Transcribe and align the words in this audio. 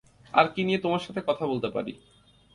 আর 0.33 0.45
কী 0.53 0.61
নিয়ে 0.63 0.79
তোমার 0.79 1.01
সাথে 1.01 1.21
কথা 1.27 1.43
বলতে 1.47 1.69
পারি? 1.69 1.93